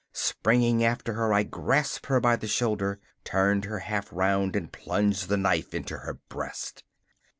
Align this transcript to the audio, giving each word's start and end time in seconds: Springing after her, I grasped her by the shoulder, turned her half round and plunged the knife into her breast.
Springing 0.13 0.83
after 0.83 1.13
her, 1.13 1.31
I 1.31 1.43
grasped 1.43 2.07
her 2.07 2.19
by 2.19 2.35
the 2.35 2.47
shoulder, 2.47 2.99
turned 3.23 3.65
her 3.65 3.77
half 3.77 4.07
round 4.11 4.55
and 4.55 4.73
plunged 4.73 5.29
the 5.29 5.37
knife 5.37 5.75
into 5.75 5.95
her 5.99 6.15
breast. 6.27 6.83